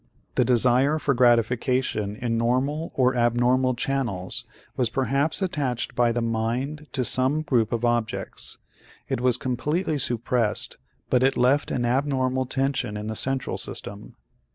The 0.33 0.43
desire 0.43 0.97
for 0.97 1.13
gratification 1.13 2.15
in 2.15 2.35
normal 2.35 2.91
or 2.95 3.13
abnormal 3.15 3.75
channels 3.75 4.45
was 4.75 4.89
perhaps 4.89 5.43
attached 5.43 5.93
by 5.93 6.11
the 6.11 6.23
mind 6.23 6.87
to 6.93 7.05
some 7.05 7.43
group 7.43 7.71
of 7.71 7.85
objects. 7.85 8.57
It 9.07 9.21
was 9.21 9.37
completely 9.37 9.99
suppressed 9.99 10.79
but 11.11 11.21
it 11.21 11.37
left 11.37 11.69
an 11.69 11.85
abnormal 11.85 12.47
tension 12.47 12.97
in 12.97 13.05
the 13.05 13.15
central 13.15 13.59
system. 13.59 14.15